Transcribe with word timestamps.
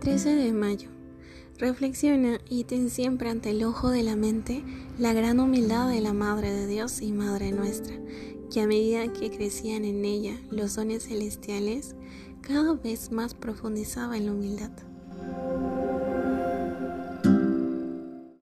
13 0.00 0.36
de 0.36 0.52
mayo. 0.52 0.90
Reflexiona 1.58 2.38
y 2.48 2.62
ten 2.64 2.88
siempre 2.88 3.30
ante 3.30 3.50
el 3.50 3.64
ojo 3.64 3.90
de 3.90 4.04
la 4.04 4.14
mente 4.14 4.62
la 4.96 5.12
gran 5.12 5.40
humildad 5.40 5.88
de 5.88 6.00
la 6.00 6.12
Madre 6.12 6.52
de 6.52 6.68
Dios 6.68 7.02
y 7.02 7.10
Madre 7.10 7.50
nuestra, 7.50 7.96
que 8.52 8.60
a 8.60 8.66
medida 8.68 9.12
que 9.12 9.30
crecían 9.30 9.84
en 9.84 10.04
ella 10.04 10.40
los 10.50 10.76
dones 10.76 11.08
celestiales, 11.08 11.96
cada 12.42 12.74
vez 12.74 13.10
más 13.10 13.34
profundizaba 13.34 14.16
en 14.16 14.26
la 14.26 14.32
humildad. 14.32 14.70